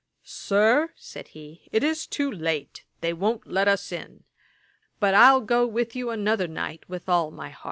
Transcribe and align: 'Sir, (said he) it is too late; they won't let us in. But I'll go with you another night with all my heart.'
'Sir, 0.23 0.89
(said 0.95 1.27
he) 1.27 1.69
it 1.71 1.83
is 1.83 2.07
too 2.07 2.31
late; 2.31 2.85
they 3.01 3.13
won't 3.13 3.45
let 3.45 3.67
us 3.67 3.91
in. 3.91 4.23
But 4.99 5.13
I'll 5.13 5.41
go 5.41 5.67
with 5.67 5.95
you 5.95 6.09
another 6.09 6.47
night 6.47 6.89
with 6.89 7.07
all 7.07 7.29
my 7.29 7.49
heart.' 7.51 7.59